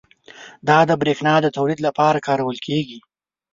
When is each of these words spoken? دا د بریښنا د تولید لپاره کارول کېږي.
دا 0.67 0.77
د 0.89 0.91
بریښنا 1.01 1.35
د 1.41 1.47
تولید 1.57 1.79
لپاره 1.87 2.23
کارول 2.27 2.57
کېږي. 2.67 2.99